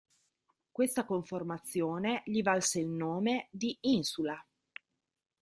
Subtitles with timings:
[0.71, 4.43] Questa conformazione gli valse il nome di "Insula".